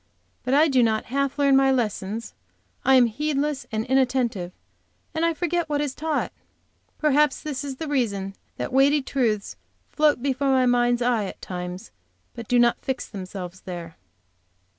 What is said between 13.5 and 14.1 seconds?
there.